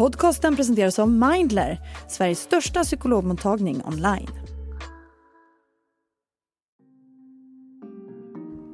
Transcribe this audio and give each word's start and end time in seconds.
Podcasten 0.00 0.56
presenteras 0.56 0.98
av 0.98 1.10
Mindler, 1.10 1.80
Sveriges 2.08 2.40
största 2.40 2.84
psykologmottagning 2.84 3.82
online. 3.84 4.28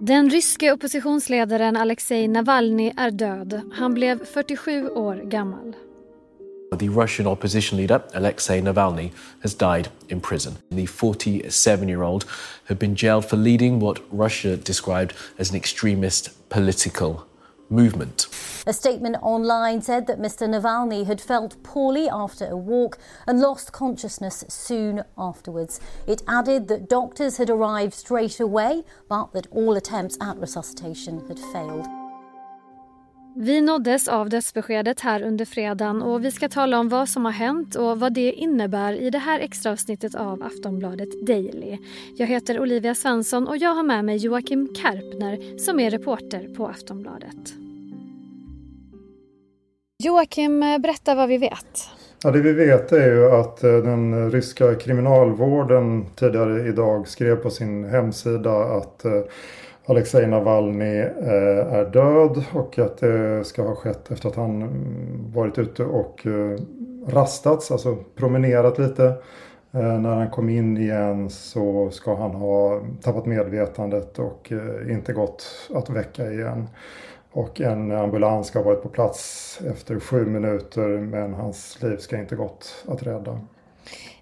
Den 0.00 0.30
ryske 0.30 0.72
oppositionsledaren 0.72 1.76
Alexej 1.76 2.28
Navalny 2.28 2.92
är 2.96 3.10
död. 3.10 3.60
Han 3.72 3.94
blev 3.94 4.24
47 4.24 4.90
år 4.90 5.14
gammal. 5.16 5.76
The 6.78 6.88
Russian 6.88 7.26
opposition 7.26 7.78
leader, 7.78 8.02
Alexei 8.14 8.62
Navalny, 8.62 9.10
has 9.42 9.54
died 9.54 9.88
in 10.08 10.20
prison. 10.20 10.52
The 10.70 10.86
47 10.86 11.88
year 11.88 12.02
old 12.02 12.24
had 12.64 12.78
been 12.78 12.96
jailed 12.96 13.24
for 13.24 13.36
leading 13.36 13.80
what 13.80 13.98
Russia 14.10 14.56
described 14.56 15.12
as 15.38 15.50
an 15.50 15.56
extremist 15.56 16.48
political 16.48 17.14
movement. 17.68 18.35
A 18.68 18.72
statement 18.72 19.16
online 19.22 19.80
said 19.80 20.06
that 20.06 20.18
Mr. 20.18 20.48
Navalny 20.48 21.04
had 21.06 21.20
felt 21.20 21.62
poorly 21.62 22.08
after 22.08 22.46
a 22.50 22.56
walk 22.56 22.98
and 23.26 23.40
lost 23.40 23.72
consciousness 23.72 24.44
soon 24.48 25.04
afterwards. 25.16 25.80
It 26.08 26.22
added 26.26 26.66
that 26.68 26.88
doctors 26.88 27.38
had 27.38 27.48
arrived 27.48 27.94
straight 27.94 28.40
away, 28.40 28.82
but 29.08 29.32
that 29.32 29.46
all 29.52 29.76
attempts 29.76 30.18
at 30.20 30.40
resuscitation 30.40 31.22
had 31.28 31.38
failed. 31.52 31.86
Vi 33.38 33.60
nåddes 33.60 34.08
av 34.08 34.28
dödsbeskedet 34.28 35.00
här 35.00 35.22
under 35.22 35.44
fredagen 35.44 36.02
och 36.02 36.24
vi 36.24 36.30
ska 36.30 36.48
tala 36.48 36.78
om 36.78 36.88
vad 36.88 37.08
som 37.08 37.24
har 37.24 37.32
hänt 37.32 37.74
och 37.74 38.00
vad 38.00 38.12
det 38.12 38.32
innebär 38.32 38.92
i 38.92 39.10
det 39.10 39.18
här 39.18 39.40
extraavsnittet 39.40 40.14
av 40.14 40.42
Aftonbladet 40.42 41.26
Daily. 41.26 41.78
Jag 42.16 42.26
heter 42.26 42.60
Olivia 42.60 42.94
Svensson 42.94 43.48
och 43.48 43.56
jag 43.56 43.74
har 43.74 43.82
med 43.82 44.04
mig 44.04 44.16
Joakim 44.16 44.68
Karpner 44.74 45.58
som 45.58 45.80
är 45.80 45.90
reporter 45.90 46.54
på 46.54 46.66
Aftonbladet. 46.66 47.65
Joakim, 49.98 50.62
eh, 50.62 50.78
berätta 50.78 51.14
vad 51.14 51.28
vi 51.28 51.38
vet. 51.38 51.88
Ja, 52.22 52.30
det 52.30 52.40
vi 52.40 52.52
vet 52.52 52.92
är 52.92 53.06
ju 53.06 53.30
att 53.30 53.64
eh, 53.64 53.76
den 53.76 54.30
ryska 54.30 54.74
kriminalvården 54.74 56.06
tidigare 56.16 56.68
idag 56.68 57.08
skrev 57.08 57.36
på 57.36 57.50
sin 57.50 57.84
hemsida 57.84 58.64
att 58.64 59.04
eh, 59.04 59.20
Alexej 59.86 60.26
Navalny 60.26 60.96
är 60.96 61.90
död 61.90 62.44
och 62.52 62.78
att 62.78 62.98
det 62.98 63.44
ska 63.44 63.62
ha 63.62 63.74
skett 63.74 64.10
efter 64.10 64.28
att 64.28 64.36
han 64.36 64.62
mm, 64.62 65.32
varit 65.34 65.58
ute 65.58 65.84
och 65.84 66.26
rastats, 67.08 67.70
alltså 67.70 67.96
promenerat 68.14 68.78
lite. 68.78 69.14
När 69.70 70.14
han 70.14 70.30
kom 70.30 70.48
in 70.48 70.76
igen 70.76 71.30
så 71.30 71.90
ska 71.90 72.14
han 72.16 72.30
ha 72.30 72.80
tappat 73.02 73.26
medvetandet 73.26 74.18
och 74.18 74.52
inte 74.90 75.12
gått 75.12 75.68
att 75.74 75.90
väcka 75.90 76.32
igen. 76.32 76.68
Och 77.36 77.60
en 77.60 77.92
ambulans 77.92 78.46
ska 78.46 78.58
ha 78.58 78.64
varit 78.64 78.82
på 78.82 78.88
plats 78.88 79.60
efter 79.70 80.00
sju 80.00 80.26
minuter 80.26 80.88
men 80.88 81.34
hans 81.34 81.82
liv 81.82 81.96
ska 81.96 82.18
inte 82.18 82.36
gått 82.36 82.84
att 82.88 83.02
rädda. 83.02 83.40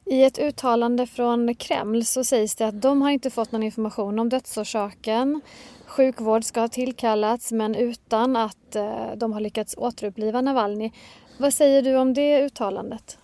I 0.04 0.24
ett 0.24 0.38
uttalande 0.38 1.06
från 1.06 1.54
Kreml 1.54 2.04
så 2.04 2.24
sägs 2.24 2.54
det 2.54 2.66
att 2.66 2.82
de 2.82 3.02
har 3.02 3.10
inte 3.10 3.30
fått 3.30 3.52
någon 3.52 3.62
information 3.62 4.18
om 4.18 4.28
dödsorsaken. 4.28 5.40
Sjukvård 5.86 6.44
ska 6.44 6.60
ha 6.60 6.68
tillkallats 6.68 7.52
men 7.52 7.74
utan 7.74 8.36
att 8.36 8.76
eh, 8.76 9.12
de 9.16 9.32
har 9.32 9.40
lyckats 9.40 9.74
återuppliva 9.78 10.40
Navalny. 10.40 10.92
Vad 11.38 11.54
säger 11.54 11.82
du 11.82 11.96
om 11.96 12.14
det 12.14 12.42
uttalandet? 12.42 13.18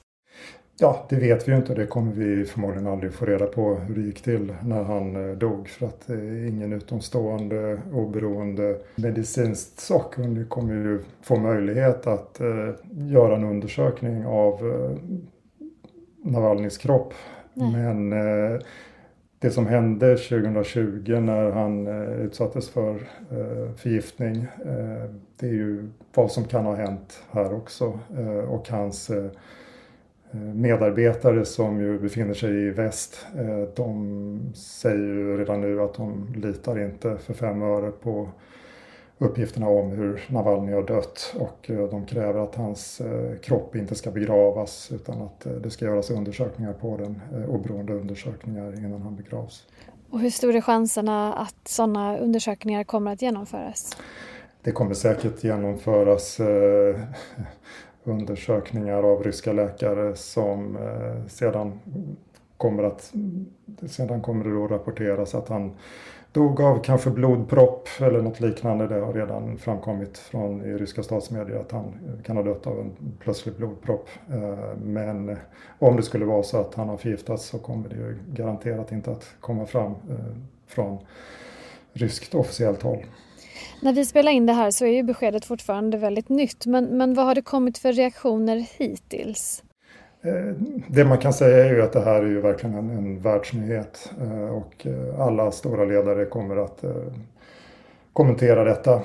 Ja, 0.82 1.06
det 1.08 1.16
vet 1.16 1.48
vi 1.48 1.52
ju 1.52 1.58
inte. 1.58 1.74
Det 1.74 1.86
kommer 1.86 2.12
vi 2.12 2.44
förmodligen 2.44 2.86
aldrig 2.86 3.12
få 3.12 3.24
reda 3.24 3.46
på 3.46 3.74
hur 3.74 3.94
det 3.94 4.00
gick 4.00 4.22
till 4.22 4.54
när 4.62 4.82
han 4.82 5.30
eh, 5.30 5.36
dog. 5.36 5.68
För 5.68 5.86
att 5.86 6.08
ingen 6.48 6.72
utomstående 6.72 7.80
oberoende 7.92 8.78
medicinskt 8.94 9.80
sakkunnig 9.80 10.48
kommer 10.48 10.74
ju 10.74 11.00
få 11.22 11.36
möjlighet 11.36 12.06
att 12.06 12.40
eh, 12.40 12.70
göra 12.90 13.36
en 13.36 13.44
undersökning 13.44 14.26
av 14.26 14.60
Navalnys 16.24 16.78
kropp. 16.78 17.14
Nej. 17.54 17.72
Men 17.72 18.12
eh, 18.12 18.60
det 19.38 19.50
som 19.50 19.66
hände 19.66 20.16
2020 20.16 21.20
när 21.20 21.50
han 21.50 21.86
eh, 21.86 22.20
utsattes 22.20 22.68
för 22.68 22.94
eh, 23.30 23.74
förgiftning. 23.76 24.36
Eh, 24.64 25.10
det 25.36 25.46
är 25.46 25.52
ju 25.52 25.90
vad 26.14 26.30
som 26.30 26.44
kan 26.44 26.64
ha 26.64 26.74
hänt 26.74 27.22
här 27.30 27.54
också. 27.54 27.98
Eh, 28.18 28.50
och 28.50 28.68
hans 28.68 29.10
eh, 29.10 29.30
medarbetare 30.54 31.44
som 31.44 31.80
ju 31.80 31.98
befinner 31.98 32.34
sig 32.34 32.66
i 32.66 32.70
väst. 32.70 33.26
de 33.74 34.52
säger 34.54 34.96
ju 34.96 35.36
redan 35.36 35.60
nu 35.60 35.80
att 35.82 35.94
de 35.94 36.34
litar 36.36 36.84
inte 36.84 37.16
för 37.16 37.34
fem 37.34 37.62
öre 37.62 37.90
på 37.90 38.28
uppgifterna 39.20 39.68
om 39.68 39.90
hur 39.90 40.22
Navalny 40.28 40.72
har 40.72 40.82
dött 40.82 41.34
och 41.38 41.70
eh, 41.70 41.88
de 41.90 42.06
kräver 42.06 42.40
att 42.40 42.54
hans 42.54 43.00
eh, 43.00 43.38
kropp 43.38 43.76
inte 43.76 43.94
ska 43.94 44.10
begravas 44.10 44.92
utan 44.92 45.22
att 45.22 45.46
eh, 45.46 45.52
det 45.52 45.70
ska 45.70 45.84
göras 45.84 46.10
undersökningar 46.10 46.72
på 46.72 46.96
den, 46.96 47.20
oberoende 47.48 47.92
undersökningar 47.92 48.78
innan 48.78 49.02
han 49.02 49.16
begravs. 49.16 49.66
Och 50.10 50.20
hur 50.20 50.30
stora 50.30 50.56
är 50.56 50.60
chanserna 50.60 51.34
att 51.34 51.68
sådana 51.68 52.18
undersökningar 52.18 52.84
kommer 52.84 53.12
att 53.12 53.22
genomföras? 53.22 53.96
Det 54.62 54.72
kommer 54.72 54.94
säkert 54.94 55.44
genomföras 55.44 56.40
undersökningar 58.04 59.02
av 59.02 59.22
ryska 59.22 59.52
läkare 59.52 60.16
som 60.16 60.76
eh, 60.76 61.26
sedan 61.28 61.80
kommer 62.56 62.82
att 62.82 63.12
sedan 63.86 64.22
kommer 64.22 64.44
det 64.44 64.50
då 64.50 64.66
rapporteras 64.66 65.34
att 65.34 65.48
han 65.48 65.76
dog 66.32 66.60
av 66.60 66.82
kanske 66.82 67.10
blodpropp 67.10 67.88
eller 68.00 68.22
något 68.22 68.40
liknande. 68.40 68.86
Det 68.86 69.00
har 69.00 69.12
redan 69.12 69.58
framkommit 69.58 70.18
från 70.18 70.64
i 70.64 70.72
ryska 70.72 71.02
statsmedier 71.02 71.60
att 71.60 71.72
han 71.72 71.84
eh, 71.84 72.22
kan 72.22 72.36
ha 72.36 72.42
dött 72.42 72.66
av 72.66 72.80
en 72.80 73.16
plötslig 73.18 73.54
blodpropp. 73.54 74.08
Eh, 74.30 74.76
men 74.82 75.36
om 75.78 75.96
det 75.96 76.02
skulle 76.02 76.24
vara 76.24 76.42
så 76.42 76.60
att 76.60 76.74
han 76.74 76.88
har 76.88 76.96
förgiftats 76.96 77.46
så 77.46 77.58
kommer 77.58 77.88
det 77.88 77.94
ju 77.94 78.18
garanterat 78.26 78.92
inte 78.92 79.10
att 79.10 79.34
komma 79.40 79.66
fram 79.66 79.92
eh, 79.92 80.36
från 80.66 80.98
ryskt 81.92 82.34
officiellt 82.34 82.82
håll. 82.82 83.04
När 83.82 83.92
vi 83.92 84.04
spelar 84.04 84.32
in 84.32 84.46
det 84.46 84.52
här 84.52 84.70
så 84.70 84.84
är 84.84 84.90
ju 84.90 85.02
beskedet 85.02 85.44
fortfarande 85.44 85.96
väldigt 85.96 86.28
nytt 86.28 86.66
men, 86.66 86.84
men 86.84 87.14
vad 87.14 87.26
har 87.26 87.34
det 87.34 87.42
kommit 87.42 87.78
för 87.78 87.92
reaktioner 87.92 88.66
hittills? 88.78 89.62
Eh, 90.22 90.54
det 90.88 91.04
man 91.04 91.18
kan 91.18 91.32
säga 91.32 91.64
är 91.64 91.74
ju 91.74 91.82
att 91.82 91.92
det 91.92 92.00
här 92.00 92.22
är 92.22 92.26
ju 92.26 92.40
verkligen 92.40 92.74
en, 92.74 92.90
en 92.90 93.20
världsnyhet 93.20 94.12
eh, 94.20 94.44
och 94.44 94.86
eh, 94.86 95.20
alla 95.20 95.52
stora 95.52 95.84
ledare 95.84 96.24
kommer 96.24 96.56
att 96.56 96.84
kommentera 98.12 98.64
detta. 98.64 99.02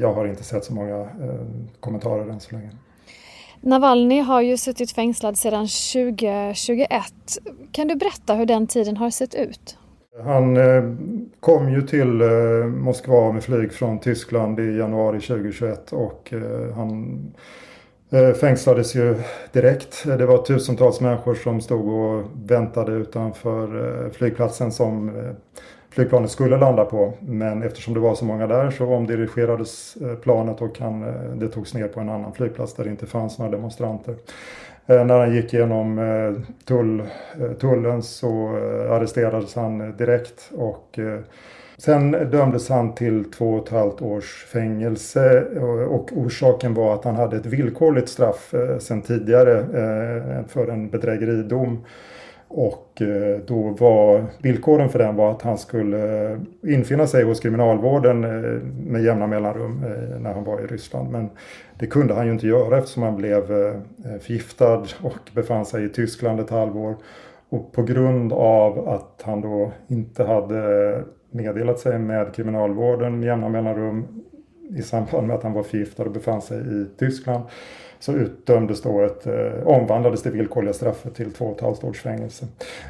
Jag 0.00 0.12
har 0.12 0.26
inte 0.26 0.44
sett 0.44 0.64
så 0.64 0.74
många 0.74 1.08
kommentarer 1.80 2.28
än 2.30 2.40
så 2.40 2.54
länge. 2.54 2.70
Navalny 3.60 4.20
har 4.20 4.40
ju 4.40 4.56
suttit 4.56 4.92
fängslad 4.92 5.38
sedan 5.38 5.66
2021. 5.66 6.88
Kan 7.72 7.88
du 7.88 7.96
berätta 7.96 8.34
hur 8.34 8.46
den 8.46 8.66
tiden 8.66 8.96
har 8.96 9.10
sett 9.10 9.34
ut? 9.34 9.77
Han 10.24 10.56
eh, 10.56 10.84
kom 11.40 11.72
ju 11.72 11.82
till 11.82 12.20
eh, 12.20 12.66
Moskva 12.66 13.32
med 13.32 13.44
flyg 13.44 13.72
från 13.72 13.98
Tyskland 13.98 14.60
i 14.60 14.78
januari 14.78 15.20
2021 15.20 15.92
och 15.92 16.32
eh, 16.32 16.74
han 16.74 17.20
fängslades 18.40 18.96
ju 18.96 19.14
direkt. 19.52 20.04
Det 20.04 20.26
var 20.26 20.38
tusentals 20.38 21.00
människor 21.00 21.34
som 21.34 21.60
stod 21.60 21.88
och 21.88 22.24
väntade 22.44 22.92
utanför 22.92 24.10
flygplatsen 24.10 24.72
som 24.72 25.10
flygplanet 25.90 26.30
skulle 26.30 26.56
landa 26.56 26.84
på. 26.84 27.12
Men 27.20 27.62
eftersom 27.62 27.94
det 27.94 28.00
var 28.00 28.14
så 28.14 28.24
många 28.24 28.46
där 28.46 28.70
så 28.70 28.86
omdirigerades 28.86 29.96
planet 30.22 30.62
och 30.62 30.78
han, 30.78 31.00
det 31.38 31.48
togs 31.48 31.74
ner 31.74 31.88
på 31.88 32.00
en 32.00 32.08
annan 32.08 32.32
flygplats 32.32 32.74
där 32.74 32.84
det 32.84 32.90
inte 32.90 33.06
fanns 33.06 33.38
några 33.38 33.50
demonstranter. 33.50 34.16
Eh, 34.90 35.04
när 35.04 35.18
han 35.18 35.34
gick 35.34 35.54
igenom 35.54 35.98
eh, 35.98 36.42
tull, 36.64 37.00
eh, 37.40 37.52
tullen 37.60 38.02
så 38.02 38.48
arresterades 38.90 39.54
han 39.54 39.96
direkt 39.96 40.50
och 40.56 40.98
Sen 41.80 42.10
dömdes 42.10 42.68
han 42.68 42.94
till 42.94 43.30
två 43.30 43.54
och 43.54 43.66
ett 43.66 43.72
halvt 43.72 44.02
års 44.02 44.44
fängelse 44.44 45.44
och 45.88 46.12
orsaken 46.12 46.74
var 46.74 46.94
att 46.94 47.04
han 47.04 47.16
hade 47.16 47.36
ett 47.36 47.46
villkorligt 47.46 48.08
straff 48.08 48.54
sen 48.78 49.02
tidigare 49.02 49.64
för 50.48 50.68
en 50.68 50.90
bedrägeridom. 50.90 51.84
Och 52.48 53.02
eh, 53.02 53.40
då 53.46 53.76
var 53.78 54.24
villkoren 54.42 54.88
för 54.88 54.98
den 54.98 55.16
var 55.16 55.30
att 55.30 55.42
han 55.42 55.58
skulle 55.58 56.32
eh, 56.32 56.38
infinna 56.62 57.06
sig 57.06 57.24
hos 57.24 57.40
kriminalvården 57.40 58.24
eh, 58.24 58.62
med 58.86 59.02
jämna 59.02 59.26
mellanrum 59.26 59.84
när 60.20 60.32
han 60.32 60.44
var 60.44 60.60
i 60.60 60.66
Ryssland. 60.66 61.10
Men 61.10 61.30
det 61.78 61.86
kunde 61.86 62.14
han 62.14 62.26
ju 62.26 62.32
inte 62.32 62.46
göra 62.46 62.78
eftersom 62.78 63.02
han 63.02 63.16
blev 63.16 63.46
förgiftad 64.20 64.84
och 65.02 65.30
befann 65.34 65.66
sig 65.66 65.84
i 65.84 65.88
Tyskland 65.88 66.40
ett 66.40 66.50
halvår. 66.50 66.96
Och 67.48 67.72
på 67.72 67.82
grund 67.82 68.32
av 68.32 68.88
att 68.88 69.22
han 69.24 69.40
då 69.40 69.72
inte 69.88 70.24
hade 70.24 71.02
meddelat 71.30 71.78
sig 71.78 71.98
med 71.98 72.34
kriminalvården 72.34 73.20
med 73.20 73.26
jämna 73.26 73.48
mellanrum 73.48 74.22
i 74.76 74.82
samband 74.82 75.26
med 75.26 75.36
att 75.36 75.42
han 75.42 75.52
var 75.52 75.62
förgiftad 75.62 76.02
och 76.02 76.10
befann 76.10 76.42
sig 76.42 76.58
i 76.58 76.86
Tyskland 76.98 77.44
så 78.00 78.12
utdömdes 78.12 78.82
då 78.82 79.04
ett, 79.04 79.26
eh, 79.26 79.66
omvandlades 79.66 80.22
det 80.22 80.30
villkorliga 80.30 80.72
straffet 80.72 81.14
till 81.14 81.32
två 81.32 81.44
och 81.44 81.56
ett 81.56 81.62
halvt 81.62 81.84
års 81.84 82.00
fängelse. 82.00 82.46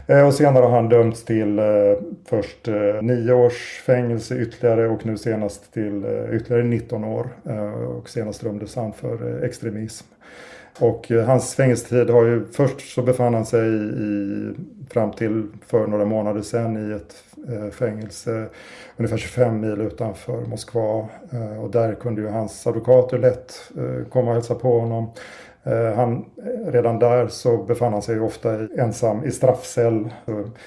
Eh, 0.07 0.27
och 0.27 0.35
senare 0.35 0.65
har 0.65 0.71
han 0.71 0.89
dömts 0.89 1.25
till 1.25 1.59
eh, 1.59 1.65
först 2.25 2.69
eh, 2.69 3.03
nio 3.03 3.33
års 3.33 3.83
fängelse 3.87 4.39
ytterligare 4.39 4.89
och 4.89 5.07
nu 5.07 5.19
senast 5.19 5.73
till 5.73 6.05
eh, 6.05 6.37
ytterligare 6.37 6.65
19 6.65 7.05
år. 7.05 7.29
Eh, 7.49 7.73
och 7.73 8.09
senast 8.09 8.43
dömdes 8.43 8.77
han 8.77 8.93
för 8.93 9.37
eh, 9.37 9.45
extremism. 9.45 10.07
Och 10.81 11.11
eh, 11.11 11.25
hans 11.25 11.55
fängelsetid 11.55 12.11
har 12.11 12.25
ju, 12.25 12.47
först 12.53 12.95
så 12.95 13.03
befann 13.03 13.35
han 13.35 13.47
sig 13.47 13.69
i, 13.85 14.53
fram 14.91 15.13
till 15.13 15.47
för 15.67 15.87
några 15.87 16.05
månader 16.05 16.43
sedan 16.43 16.91
i 16.91 16.95
ett 16.95 17.15
Eh, 17.49 17.71
fängelse 17.71 18.47
ungefär 18.97 19.17
25 19.17 19.61
mil 19.61 19.81
utanför 19.81 20.47
Moskva. 20.47 21.09
Eh, 21.33 21.65
och 21.65 21.71
där 21.71 21.95
kunde 21.95 22.21
ju 22.21 22.29
hans 22.29 22.67
advokater 22.67 23.19
lätt 23.19 23.71
eh, 23.77 24.09
komma 24.09 24.29
och 24.29 24.35
hälsa 24.35 24.55
på 24.55 24.81
honom. 24.81 25.11
Han, 25.97 26.25
redan 26.67 26.99
där 26.99 27.29
så 27.29 27.57
befann 27.57 27.93
han 27.93 28.03
sig 28.03 28.21
ofta 28.21 28.59
ensam 28.79 29.25
i 29.25 29.31
straffcell, 29.31 30.09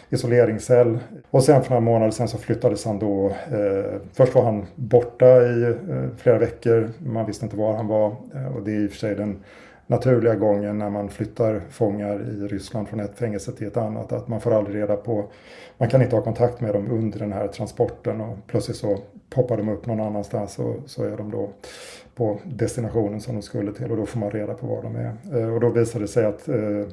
isoleringscell. 0.09 0.99
Och 1.31 1.43
sen 1.43 1.63
för 1.63 1.69
några 1.69 1.81
månader 1.81 2.11
sen 2.11 2.27
så 2.27 2.37
flyttades 2.37 2.85
han 2.85 2.99
då. 2.99 3.25
Eh, 3.27 3.99
först 4.13 4.35
var 4.35 4.43
han 4.43 4.65
borta 4.75 5.41
i 5.41 5.63
eh, 5.63 6.07
flera 6.17 6.37
veckor. 6.37 6.89
Man 6.99 7.25
visste 7.25 7.45
inte 7.45 7.57
var 7.57 7.73
han 7.73 7.87
var. 7.87 8.07
Eh, 8.07 8.55
och 8.55 8.61
det 8.63 8.71
är 8.71 8.79
i 8.79 8.87
och 8.87 8.91
för 8.91 8.97
sig 8.97 9.15
den 9.15 9.43
naturliga 9.91 10.35
gången 10.35 10.77
när 10.77 10.89
man 10.89 11.09
flyttar 11.09 11.61
fångar 11.69 12.21
i 12.21 12.47
Ryssland 12.47 12.87
från 12.87 12.99
ett 12.99 13.17
fängelse 13.17 13.51
till 13.51 13.67
ett 13.67 13.77
annat. 13.77 14.11
Att 14.11 14.27
man 14.27 14.41
får 14.41 14.53
aldrig 14.53 14.75
reda 14.75 14.95
på, 14.95 15.25
man 15.77 15.89
kan 15.89 16.01
inte 16.01 16.15
ha 16.15 16.23
kontakt 16.23 16.61
med 16.61 16.73
dem 16.73 16.91
under 16.91 17.19
den 17.19 17.33
här 17.33 17.47
transporten 17.47 18.21
och 18.21 18.37
plötsligt 18.47 18.77
så 18.77 18.97
poppar 19.29 19.57
de 19.57 19.69
upp 19.69 19.85
någon 19.85 19.99
annanstans 19.99 20.59
och 20.59 20.75
så 20.85 21.03
är 21.03 21.17
de 21.17 21.31
då 21.31 21.49
på 22.15 22.39
destinationen 22.43 23.21
som 23.21 23.35
de 23.35 23.41
skulle 23.41 23.71
till 23.71 23.91
och 23.91 23.97
då 23.97 24.05
får 24.05 24.19
man 24.19 24.31
reda 24.31 24.53
på 24.53 24.67
var 24.67 24.83
de 24.83 24.95
är. 24.95 25.41
Eh, 25.41 25.53
och 25.53 25.59
då 25.59 25.69
visade 25.69 26.03
det 26.03 26.07
sig 26.07 26.25
att 26.25 26.47
eh, 26.47 26.87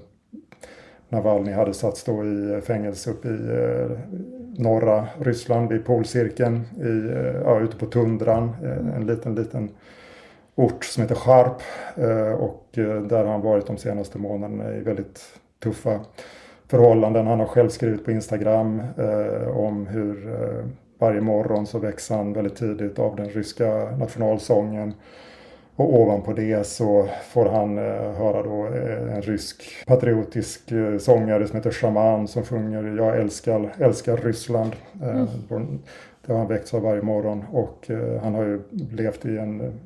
Navalny 1.09 1.53
hade 1.53 1.75
satts 1.75 2.05
då 2.05 2.25
i 2.25 2.53
eh, 2.53 2.61
fängelse 2.61 3.11
uppe 3.11 3.29
i 3.29 3.39
norra 4.56 5.06
Ryssland 5.21 5.73
vid 5.73 5.85
polcirkeln 5.85 6.61
i, 6.77 7.12
ja, 7.45 7.61
ute 7.61 7.77
på 7.77 7.87
tundran. 7.87 8.56
En 8.97 9.06
liten, 9.06 9.35
liten 9.35 9.71
ort 10.59 10.85
som 10.85 11.03
heter 11.03 11.15
Charp 11.15 11.63
eh, 11.97 12.33
och 12.33 12.79
eh, 12.79 13.03
där 13.03 13.25
har 13.25 13.33
han 13.33 13.41
varit 13.41 13.67
de 13.67 13.77
senaste 13.77 14.19
månaderna 14.19 14.75
i 14.75 14.81
väldigt 14.81 15.21
tuffa 15.63 16.01
förhållanden. 16.67 17.27
Han 17.27 17.41
har 17.41 17.47
själv 17.47 17.69
skrivit 17.69 18.05
på 18.05 18.11
Instagram 18.11 18.83
eh, 18.99 19.59
om 19.59 19.87
hur 19.87 20.35
varje 20.99 21.21
morgon 21.21 21.67
så 21.67 21.79
väcks 21.79 22.11
han 22.11 22.33
väldigt 22.33 22.57
tidigt 22.57 22.99
av 22.99 23.17
den 23.17 23.29
ryska 23.29 23.97
nationalsången. 23.99 24.95
Och 25.79 26.01
ovanpå 26.01 26.33
det 26.33 26.67
så 26.67 27.09
får 27.31 27.47
han 27.47 27.79
eh, 27.79 28.13
höra 28.13 28.43
då 28.43 28.67
eh, 28.67 29.17
en 29.17 29.23
rysk 29.23 29.87
patriotisk 29.87 30.73
eh, 30.73 30.99
sångare 30.99 31.47
som 31.47 31.57
heter 31.57 31.71
Shaman 31.71 32.29
som 32.29 32.43
sjunger 32.43 32.97
Jag 32.97 33.19
älskar, 33.19 33.75
älskar 33.79 34.17
Ryssland. 34.17 34.73
Mm. 35.03 35.79
Det 36.27 36.33
har 36.33 36.39
han 36.39 36.49
väckts 36.49 36.75
av 36.75 36.83
varje 36.83 37.03
morgon 37.03 37.45
och 37.53 37.91
han 38.23 38.35
har 38.35 38.45
ju 38.45 38.61
levt 38.93 39.27
i 39.27 39.39
en 39.39 39.81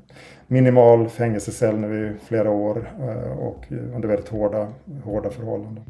minimal 0.47 1.09
fängelsecell 1.09 1.79
nu 1.79 2.07
i 2.07 2.27
flera 2.27 2.51
år 2.51 2.93
och 3.39 3.65
under 3.71 4.09
väldigt 4.09 4.29
hårda, 4.29 4.69
hårda 5.05 5.31
förhållanden. 5.31 5.85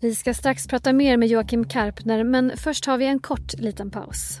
Vi 0.00 0.14
ska 0.14 0.34
strax 0.34 0.66
prata 0.66 0.92
mer 0.92 1.16
med 1.16 1.28
Joakim 1.28 1.64
Karpner 1.64 2.24
men 2.24 2.52
först 2.56 2.86
har 2.86 2.98
vi 2.98 3.06
en 3.06 3.18
kort 3.18 3.54
liten 3.58 3.90
paus. 3.90 4.40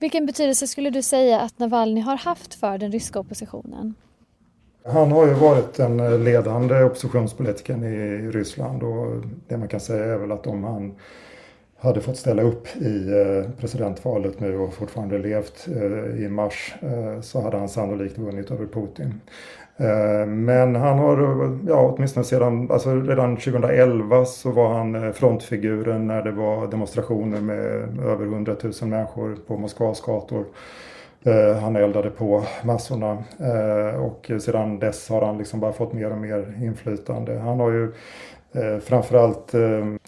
Vilken 0.00 0.26
betydelse 0.26 0.66
skulle 0.66 0.90
du 0.90 1.02
säga 1.02 1.40
att 1.40 1.58
Navalny 1.58 2.00
har 2.00 2.16
haft 2.16 2.54
för 2.54 2.78
den 2.78 2.92
ryska 2.92 3.20
oppositionen? 3.20 3.94
Han 4.84 5.12
har 5.12 5.26
ju 5.26 5.34
varit 5.34 5.74
den 5.74 6.00
eh, 6.00 6.18
ledande 6.18 6.84
oppositionspolitikern 6.84 7.84
i 7.84 8.30
Ryssland 8.30 8.82
och 8.82 9.22
det 9.48 9.56
man 9.56 9.68
kan 9.68 9.80
säga 9.80 10.04
är 10.04 10.18
väl 10.18 10.32
att 10.32 10.46
om 10.46 10.64
han 10.64 10.94
hade 11.78 12.00
fått 12.00 12.16
ställa 12.16 12.42
upp 12.42 12.76
i 12.76 13.08
eh, 13.08 13.50
presidentvalet 13.60 14.40
nu 14.40 14.58
och 14.58 14.74
fortfarande 14.74 15.18
levt 15.18 15.68
eh, 15.68 16.24
i 16.24 16.28
mars 16.28 16.74
så 17.22 17.40
hade 17.40 17.56
han 17.56 17.68
sannolikt 17.68 18.18
vunnit 18.18 18.50
över 18.50 18.66
Putin. 18.66 19.20
Eh, 19.80 20.26
men 20.26 20.76
han 20.76 20.98
har, 20.98 21.18
ja 21.66 21.94
åtminstone 21.96 22.24
sedan, 22.24 22.70
alltså 22.70 22.94
redan 22.94 23.36
2011 23.36 24.24
så 24.24 24.50
var 24.50 24.74
han 24.74 24.94
eh, 24.94 25.12
frontfiguren 25.12 26.06
när 26.06 26.22
det 26.22 26.32
var 26.32 26.66
demonstrationer 26.66 27.40
med 27.40 28.00
över 28.00 28.26
100 28.26 28.56
000 28.62 28.72
människor 28.90 29.36
på 29.46 29.56
Moskvas 29.56 30.00
gator. 30.00 30.44
Eh, 31.22 31.58
han 31.58 31.76
eldade 31.76 32.10
på 32.10 32.44
massorna 32.64 33.24
och 34.00 34.30
sedan 34.40 34.78
dess 34.78 35.08
har 35.08 35.22
han 35.26 35.38
liksom 35.38 35.60
bara 35.60 35.72
fått 35.72 35.92
mer 35.92 36.10
och 36.10 36.18
mer 36.18 36.54
inflytande. 36.62 37.38
Han 37.38 37.60
har 37.60 37.70
ju 37.70 37.92
framförallt 38.80 39.54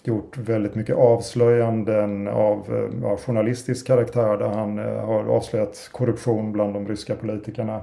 gjort 0.03 0.39
väldigt 0.39 0.75
mycket 0.75 0.97
avslöjanden 0.97 2.29
av 2.29 2.89
ja, 3.03 3.17
journalistisk 3.17 3.87
karaktär 3.87 4.37
där 4.37 4.49
han 4.49 4.79
har 4.79 5.25
avslöjat 5.25 5.89
korruption 5.93 6.53
bland 6.53 6.75
de 6.75 6.89
ryska 6.89 7.15
politikerna. 7.15 7.81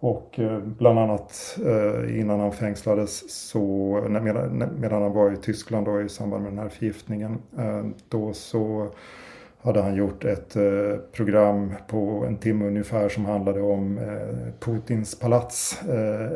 Och 0.00 0.38
eh, 0.38 0.58
bland 0.58 0.98
annat 0.98 1.58
eh, 1.66 2.20
innan 2.20 2.40
han 2.40 2.52
fängslades 2.52 3.30
så, 3.50 4.06
medan 4.78 5.02
han 5.02 5.12
var 5.12 5.32
i 5.32 5.36
Tyskland 5.36 5.86
då 5.86 6.02
i 6.02 6.08
samband 6.08 6.42
med 6.42 6.52
den 6.52 6.58
här 6.58 6.68
förgiftningen, 6.68 7.38
eh, 7.58 7.86
då 8.08 8.32
så 8.32 8.88
hade 9.62 9.82
han 9.82 9.94
gjort 9.94 10.24
ett 10.24 10.56
program 11.12 11.74
på 11.88 12.24
en 12.28 12.36
timme 12.36 12.66
ungefär 12.66 13.08
som 13.08 13.24
handlade 13.24 13.60
om 13.60 14.00
Putins 14.60 15.18
palats. 15.18 15.82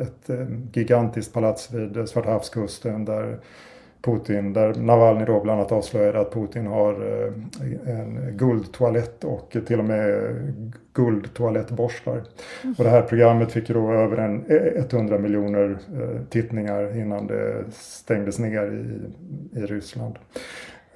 Ett 0.03 0.31
gigantiskt 0.73 1.33
palats 1.33 1.73
vid 1.73 2.09
Svarta 2.09 2.31
havskusten 2.31 3.05
där 3.05 3.39
Putin, 4.05 4.53
där 4.53 4.75
Navalny 4.75 5.25
då 5.25 5.41
bland 5.41 5.61
annat 5.61 5.73
avslöjade 5.73 6.21
att 6.21 6.33
Putin 6.33 6.67
har 6.67 6.95
en 7.87 8.37
guldtoalett 8.37 9.25
och 9.25 9.57
till 9.67 9.79
och 9.79 9.85
med 9.85 10.35
guldtoalettborstar. 10.95 12.13
Mm. 12.63 12.75
Och 12.79 12.85
det 12.85 12.91
här 12.91 13.03
programmet 13.03 13.53
fick 13.53 13.69
då 13.69 13.93
över 13.93 14.17
en 14.17 14.45
100 14.93 15.19
miljoner 15.19 15.79
tittningar 16.31 16.97
innan 16.99 17.27
det 17.27 17.65
stängdes 17.73 18.39
ner 18.39 18.67
i, 18.73 19.59
i 19.59 19.67
Ryssland. 19.67 20.19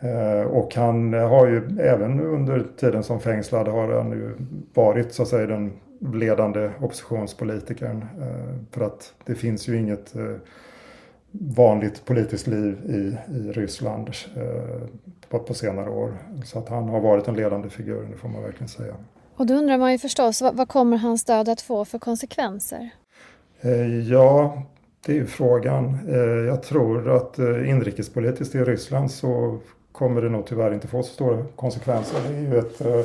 Eh, 0.01 0.43
och 0.43 0.75
han 0.75 1.13
har 1.13 1.47
ju 1.47 1.63
även 1.81 2.21
under 2.21 2.65
tiden 2.77 3.03
som 3.03 3.21
fängslad 3.21 3.69
har 3.69 3.93
han 3.93 4.11
ju 4.11 4.33
varit 4.75 5.13
så 5.13 5.23
att 5.23 5.29
säga 5.29 5.47
den 5.47 5.73
ledande 6.13 6.71
oppositionspolitikern. 6.81 8.07
Eh, 8.21 8.55
för 8.71 8.85
att 8.85 9.15
det 9.25 9.35
finns 9.35 9.69
ju 9.69 9.77
inget 9.77 10.17
eh, 10.17 10.35
vanligt 11.31 12.05
politiskt 12.05 12.47
liv 12.47 12.79
i, 12.89 13.35
i 13.39 13.53
Ryssland 13.53 14.11
på, 15.29 15.39
på 15.39 15.55
senare 15.55 15.91
år. 15.91 16.19
Så 16.45 16.59
att 16.59 16.69
han 16.69 16.89
har 16.89 17.01
varit 17.01 17.29
en 17.29 17.37
ledande 17.37 17.71
figur, 17.71 18.09
det 18.11 18.17
får 18.17 18.29
man 18.29 18.43
verkligen 18.43 18.69
säga. 18.69 18.95
Och 19.37 19.47
då 19.47 19.55
undrar 19.55 19.79
man 19.79 19.93
ju 19.93 19.99
förstås, 19.99 20.43
vad, 20.43 20.57
vad 20.57 20.69
kommer 20.69 20.97
hans 20.97 21.25
död 21.25 21.49
att 21.49 21.61
få 21.61 21.85
för 21.85 21.99
konsekvenser? 21.99 22.91
Ja, 24.09 24.63
det 25.07 25.13
är 25.13 25.17
ju 25.17 25.27
frågan. 25.27 25.99
Jag 26.47 26.63
tror 26.63 27.17
att 27.17 27.39
inrikespolitiskt 27.39 28.55
i 28.55 28.59
Ryssland 28.59 29.11
så 29.11 29.59
kommer 29.93 30.23
det 30.23 30.29
nog 30.29 30.47
tyvärr 30.47 30.75
inte 30.75 30.89
få 30.89 31.03
så 31.03 31.13
stora 31.13 31.45
konsekvenser. 31.57 32.19
Det 32.29 32.37
är 32.37 32.41
ju 32.41 32.59
ett 32.59 32.81
eh, 32.81 33.05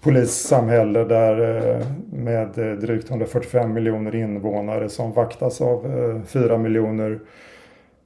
polissamhälle 0.00 1.04
där 1.04 1.66
eh, 1.70 1.86
med 2.12 2.58
eh, 2.58 2.72
drygt 2.72 3.10
145 3.10 3.72
miljoner 3.72 4.14
invånare 4.14 4.88
som 4.88 5.12
vaktas 5.12 5.60
av 5.60 5.86
eh, 5.86 6.22
4 6.26 6.58
miljoner 6.58 7.20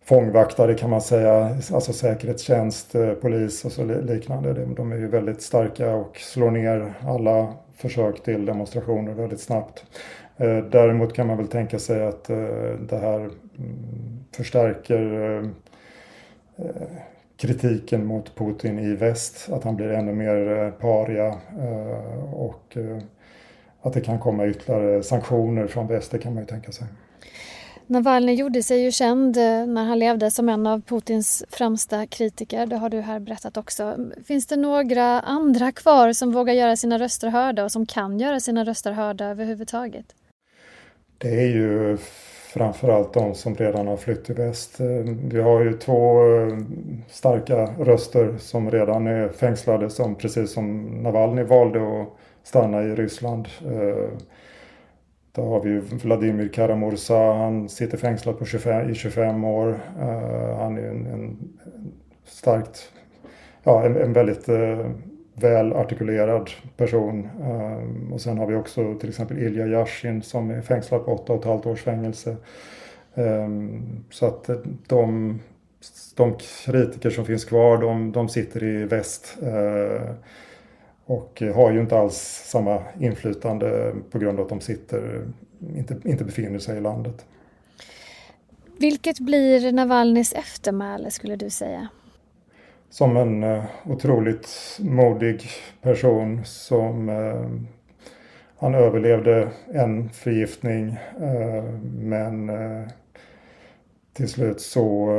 fångvaktare 0.09 0.75
kan 0.75 0.91
man 0.91 1.01
säga, 1.01 1.57
alltså 1.73 1.93
säkerhetstjänst, 1.93 2.95
eh, 2.95 3.13
polis 3.13 3.65
och 3.65 3.73
så 3.73 3.85
liknande. 3.85 4.53
De, 4.53 4.75
de 4.75 4.93
är 4.93 4.97
ju 4.97 5.09
väldigt 5.09 5.43
starka 5.43 5.95
och 5.95 6.17
slår 6.17 6.51
ner 6.51 6.95
alla 7.01 7.55
försök 7.77 8.23
till 8.23 8.45
demonstrationer 8.45 9.13
väldigt 9.13 9.41
snabbt. 9.41 9.85
Eh, 10.37 10.59
däremot 10.59 11.15
kan 11.15 11.27
man 11.27 11.37
väl 11.37 11.49
tänka 11.49 11.79
sig 11.79 12.07
att 12.07 12.31
eh, 12.31 12.37
det 12.89 12.99
här 12.99 13.19
mm, 13.19 14.25
förstärker 14.37 15.51
kritiken 17.37 18.07
mot 18.07 18.35
Putin 18.37 18.79
i 18.79 18.95
väst, 18.95 19.53
att 19.53 19.65
han 19.65 19.77
blir 19.77 19.89
ännu 19.89 20.13
mer 20.13 20.71
paria 20.71 21.35
och 22.33 22.77
att 23.83 23.93
det 23.93 24.01
kan 24.01 24.19
komma 24.19 24.47
ytterligare 24.47 25.03
sanktioner 25.03 25.67
från 25.67 25.87
väst, 25.87 26.11
det 26.11 26.19
kan 26.19 26.35
man 26.35 26.43
ju 26.43 26.47
tänka 26.47 26.73
sig. 26.73 26.87
Navalny 27.91 28.35
gjorde 28.35 28.63
sig 28.63 28.83
ju 28.83 28.93
känd 28.93 29.37
eh, 29.37 29.67
när 29.67 29.85
han 29.85 29.99
levde 29.99 30.31
som 30.31 30.49
en 30.49 30.67
av 30.67 30.81
Putins 30.81 31.45
främsta 31.49 32.07
kritiker. 32.07 32.67
Det 32.67 32.77
har 32.77 32.89
du 32.89 33.01
här 33.01 33.21
berättat 33.21 33.57
också. 33.57 33.97
Finns 34.25 34.47
det 34.47 34.57
några 34.57 35.21
andra 35.21 35.73
kvar 35.73 36.13
som 36.13 36.33
vågar 36.33 36.55
göra 36.55 36.77
sina 36.77 36.99
röster 36.99 37.29
hörda 37.29 37.65
och 37.65 37.73
som 37.73 37.87
kan 37.87 38.21
göra 38.21 38.41
sina 38.41 38.65
röster 38.65 38.93
hörda 38.93 39.25
överhuvudtaget? 39.25 40.07
Det 41.19 41.29
är 41.29 41.49
ju 41.49 41.97
framförallt 42.53 43.15
de 43.15 43.35
som 43.35 43.55
redan 43.55 43.87
har 43.87 43.97
flytt 43.97 44.25
till 44.25 44.35
väst. 44.35 44.81
Eh, 44.81 44.87
vi 45.33 45.41
har 45.41 45.61
ju 45.61 45.79
två 45.79 46.25
eh, 46.37 46.59
starka 47.11 47.57
röster 47.79 48.35
som 48.39 48.71
redan 48.71 49.07
är 49.07 49.29
fängslade 49.29 49.91
som 49.91 50.15
precis 50.15 50.53
som 50.53 50.83
Navalny 51.03 51.43
valde 51.43 52.03
att 52.03 52.09
stanna 52.43 52.83
i 52.83 52.95
Ryssland. 52.95 53.49
Då 55.39 55.45
har 55.45 55.61
vi 55.61 55.79
Vladimir 55.79 56.49
Karamursa, 56.49 57.15
han 57.15 57.69
sitter 57.69 57.99
fängslad 57.99 58.39
på 58.39 58.45
25, 58.45 58.91
i 58.91 58.95
25 58.95 59.45
år. 59.45 59.69
Uh, 59.69 60.57
han 60.59 60.79
är 60.79 60.89
en, 60.89 61.07
en 61.07 61.37
starkt, 62.25 62.93
ja 63.63 63.85
en, 63.85 63.97
en 63.97 64.13
väldigt 64.13 64.49
eh, 64.49 64.61
uh, 64.61 64.87
väl 65.35 65.73
artikulerad 65.73 66.51
person. 66.77 67.29
Uh, 67.41 68.13
och 68.13 68.21
sen 68.21 68.39
har 68.39 68.47
vi 68.47 68.55
också 68.55 68.95
till 68.95 69.09
exempel 69.09 69.39
Ilja 69.39 69.67
Yashin 69.67 70.23
som 70.23 70.51
är 70.51 70.63
fängslad 70.63 71.05
på 71.05 71.17
8,5 71.17 71.69
års 71.69 71.83
fängelse. 71.83 72.37
Så 74.11 74.27
att 74.27 74.51
de, 74.87 75.39
de 76.17 76.37
kritiker 76.67 77.11
som 77.11 77.25
finns 77.25 77.45
kvar, 77.45 77.79
de, 77.79 78.13
de 78.13 78.29
sitter 78.29 78.63
i 78.63 78.85
väst. 78.85 79.39
Och 81.09 81.43
har 81.55 81.73
ju 81.73 81.81
inte 81.81 81.99
alls 81.99 82.43
samma 82.47 82.83
inflytande 83.01 83.95
på 84.11 84.19
grund 84.19 84.39
av 84.39 84.45
att 84.45 84.49
de 84.49 84.61
sitter, 84.61 85.29
inte, 85.77 85.97
inte 86.05 86.25
befinner 86.25 86.59
sig 86.59 86.77
i 86.77 86.81
landet. 86.81 87.27
Vilket 88.79 89.21
blir 89.21 89.73
Navalnys 89.73 90.33
eftermäle 90.33 91.11
skulle 91.11 91.37
du 91.37 91.51
säga? 91.51 91.89
Som 92.91 93.17
en 93.17 93.45
uh, 93.45 93.65
otroligt 93.87 94.49
modig 94.81 95.43
person 95.83 96.45
som 96.45 97.09
uh, 97.09 97.51
han 98.57 98.75
överlevde 98.75 99.49
en 99.75 100.11
förgiftning 100.11 100.97
men 101.93 102.51
till 104.13 104.29
slut 104.29 104.61
så 104.61 105.11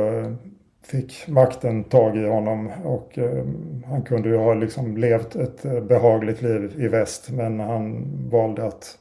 fick 0.90 1.28
makten 1.28 1.84
tag 1.84 2.16
i 2.16 2.26
honom 2.26 2.70
och 2.84 3.18
eh, 3.18 3.44
han 3.86 4.02
kunde 4.02 4.28
ju 4.28 4.36
ha 4.36 4.54
liksom 4.54 4.96
levt 4.96 5.36
ett 5.36 5.64
eh, 5.64 5.80
behagligt 5.80 6.42
liv 6.42 6.74
i 6.78 6.88
väst 6.88 7.30
men 7.30 7.60
han 7.60 8.06
valde 8.30 8.66
att 8.66 8.98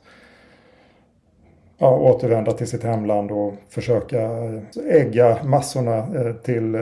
ja, 1.77 1.97
återvända 1.97 2.51
till 2.51 2.67
sitt 2.67 2.83
hemland 2.83 3.31
och 3.31 3.53
försöka 3.69 4.21
eh, 4.21 4.61
ägga 4.89 5.43
massorna 5.43 5.97
eh, 5.97 6.33
till, 6.33 6.75
eh, 6.75 6.81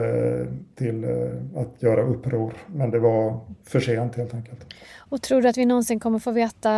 till 0.74 1.04
eh, 1.04 1.60
att 1.60 1.82
göra 1.82 2.02
uppror. 2.02 2.54
Men 2.66 2.90
det 2.90 2.98
var 2.98 3.40
för 3.64 3.80
sent 3.80 4.16
helt 4.16 4.34
enkelt. 4.34 4.74
Och 4.98 5.22
tror 5.22 5.42
du 5.42 5.48
att 5.48 5.58
vi 5.58 5.66
någonsin 5.66 6.00
kommer 6.00 6.18
få 6.18 6.30
veta 6.30 6.70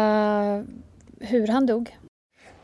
hur 1.20 1.46
han 1.46 1.66
dog? 1.66 1.96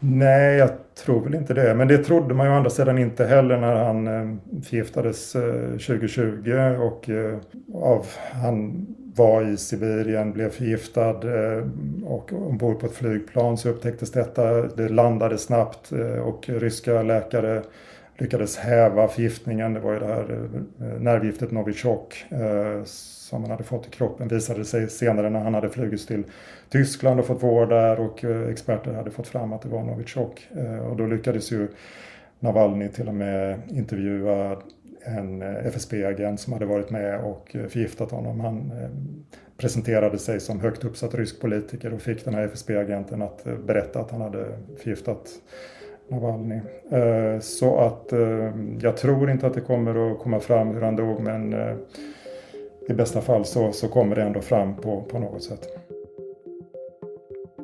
Nej, 0.09 0.57
jag 0.57 0.71
tror 0.95 1.21
väl 1.21 1.35
inte 1.35 1.55
det. 1.55 1.75
Men 1.75 1.89
det 1.89 1.99
trodde 1.99 2.35
man 2.35 2.47
ju 2.47 2.53
å 2.53 2.57
andra 2.57 2.71
sidan 2.71 2.99
inte 2.99 3.25
heller 3.25 3.57
när 3.57 3.75
han 3.75 4.07
eh, 4.07 4.37
förgiftades 4.65 5.37
eh, 5.37 5.71
2020 5.71 6.53
och 6.81 7.11
eh, 7.11 7.39
av, 7.75 8.07
han 8.33 8.87
var 9.17 9.43
i 9.43 9.57
Sibirien, 9.57 10.33
blev 10.33 10.51
förgiftad 10.51 11.21
och 12.05 12.33
ombord 12.33 12.81
på 12.81 12.87
ett 12.87 12.93
flygplan 12.93 13.59
så 13.59 13.69
upptäcktes 13.69 14.13
detta. 14.13 14.63
Det 14.63 14.89
landade 14.89 15.39
snabbt 15.39 15.93
och 16.25 16.49
ryska 16.49 17.03
läkare 17.03 17.63
lyckades 18.19 18.57
häva 18.57 19.09
förgiftningen. 19.09 19.75
Det 19.75 19.81
var 19.81 19.93
ju 19.93 19.99
det 19.99 20.07
här 20.07 20.49
eh, 20.81 21.01
nervgiftet 21.01 21.51
Novichok 21.51 22.25
eh, 22.29 22.85
som 22.85 23.43
han 23.43 23.51
hade 23.51 23.65
fått 23.65 23.87
i 23.87 23.91
kroppen 23.91 24.29
visade 24.29 24.65
sig 24.65 24.91
senare 24.91 25.31
när 25.31 25.41
han 25.41 25.55
hade 25.55 25.69
flugits 25.69 26.07
till 26.07 26.25
Tyskland 26.69 27.21
och 27.21 27.27
fått 27.27 27.43
vård 27.43 27.69
där 27.69 28.01
och 28.01 28.25
eh, 28.25 28.49
experter 28.49 28.93
hade 28.93 29.11
fått 29.11 29.29
fram 29.29 29.53
att 29.53 29.63
det 29.63 29.69
var 29.69 29.85
Novichok. 29.85 30.49
Och 30.91 30.97
då 30.97 31.07
lyckades 31.07 31.53
ju 31.53 31.69
Navalny 32.41 32.89
till 32.89 33.09
och 33.09 33.15
med 33.15 33.61
intervjua 33.69 34.57
en 35.05 35.43
FSB-agent 35.43 36.41
som 36.41 36.53
hade 36.53 36.67
varit 36.67 36.91
med 36.91 37.21
och 37.21 37.57
förgiftat 37.69 38.11
honom. 38.11 38.41
Han 38.41 38.73
presenterade 39.57 40.19
sig 40.19 40.41
som 40.41 40.61
högt 40.61 40.85
uppsatt 40.85 41.15
rysk 41.15 41.41
politiker 41.41 41.95
och 41.95 42.01
fick 42.01 42.25
den 42.25 42.35
här 42.35 42.43
FSB-agenten 42.43 43.23
att 43.23 43.45
berätta 43.67 44.01
att 44.01 44.11
han 44.11 44.21
hade 44.21 44.47
förgiftat 44.83 45.29
Navalny. 46.09 46.61
Eh, 46.91 47.41
så 47.41 47.79
att 47.79 48.13
eh, 48.13 48.51
jag 48.81 48.97
tror 48.97 49.31
inte 49.31 49.47
att 49.47 49.55
det 49.55 49.61
kommer 49.61 50.13
att 50.13 50.19
komma 50.19 50.41
fram 50.41 50.75
hur 50.75 50.81
han 50.81 50.97
dog 50.97 51.21
men 51.21 51.53
eh, 51.53 51.77
i 52.89 52.93
bästa 52.93 53.21
fall 53.21 53.45
så, 53.45 53.73
så 53.73 53.89
kommer 53.89 54.17
det 54.17 54.23
ändå 54.23 54.41
fram 54.41 54.77
på, 54.77 55.03
på 55.03 55.19
något 55.19 55.43
sätt. 55.43 55.69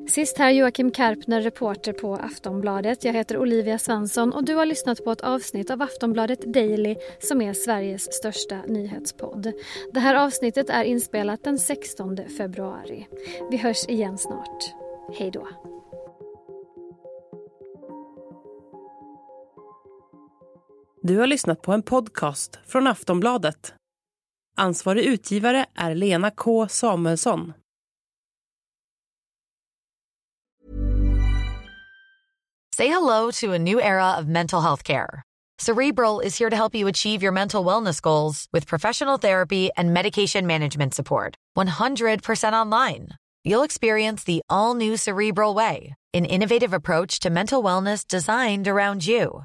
Sist 0.08 0.38
här 0.38 0.50
Joakim 0.50 0.90
Karpner, 0.90 1.40
reporter 1.40 1.92
på 1.92 2.14
Aftonbladet. 2.14 3.04
Jag 3.04 3.12
heter 3.12 3.38
Olivia 3.38 3.78
Svensson 3.78 4.32
och 4.32 4.44
du 4.44 4.54
har 4.54 4.66
lyssnat 4.66 5.04
på 5.04 5.12
ett 5.12 5.20
avsnitt 5.20 5.70
av 5.70 5.82
Aftonbladet 5.82 6.40
Daily 6.40 6.96
som 7.18 7.42
är 7.42 7.52
Sveriges 7.52 8.12
största 8.12 8.56
nyhetspodd. 8.66 9.52
Det 9.92 10.00
här 10.00 10.14
avsnittet 10.14 10.70
är 10.70 10.84
inspelat 10.84 11.44
den 11.44 11.58
16 11.58 12.16
februari. 12.38 13.06
Vi 13.50 13.56
hörs 13.56 13.88
igen 13.88 14.18
snart. 14.18 14.74
Hej 15.18 15.30
då. 15.30 15.48
Du 21.04 21.18
har 21.18 21.26
lyssnat 21.26 21.62
på 21.62 21.72
en 21.72 21.82
podcast 21.82 22.58
från 22.66 22.86
Aftonbladet. 22.86 23.74
Ansvarig 24.56 25.04
utgivare 25.04 25.66
är 25.74 25.94
Lena 25.94 26.30
K 26.30 26.68
Samuelsson. 26.68 27.52
Say 32.76 32.88
hello 32.88 33.30
to 33.32 33.52
a 33.52 33.58
new 33.58 33.80
era 33.80 34.16
of 34.18 34.26
mental 34.26 34.62
health 34.62 34.82
care. 34.82 35.22
Cerebral 35.62 36.20
is 36.20 36.40
here 36.40 36.50
to 36.50 36.56
help 36.56 36.74
you 36.74 36.88
achieve 36.88 37.22
your 37.22 37.32
mental 37.32 37.66
wellness 37.66 38.02
goals 38.02 38.46
with 38.52 38.68
professional 38.68 39.18
therapy 39.18 39.70
and 39.76 39.92
medication 39.92 40.46
management 40.46 40.94
support. 40.94 41.34
100% 41.58 42.52
online. 42.52 43.08
You'll 43.44 43.64
experience 43.64 44.24
the 44.24 44.40
all 44.48 44.74
new 44.74 44.96
Cerebral 44.96 45.54
Way, 45.54 45.94
an 46.14 46.24
innovative 46.24 46.72
approach 46.72 47.20
to 47.20 47.30
mental 47.30 47.64
wellness 47.64 48.06
designed 48.06 48.68
around 48.68 49.06
you. 49.06 49.44